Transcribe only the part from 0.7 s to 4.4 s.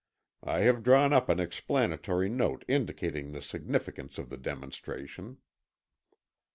drawn up an explanatory note indicating the significance of the